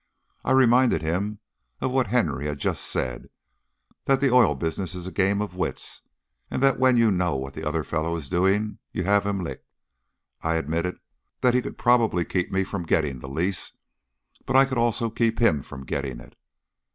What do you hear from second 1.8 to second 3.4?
what Henry had just said